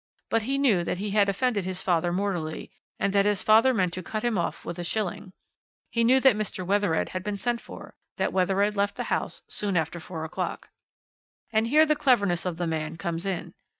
[0.31, 3.93] But he knew that he had offended his father mortally, and that his father meant
[3.93, 5.31] to cut him off with a shilling.
[5.91, 6.65] He knew that Mr.
[6.65, 10.69] Wethered had been sent for, that Wethered left the house soon after four o'clock.
[11.51, 13.53] "And here the cleverness of the man comes in.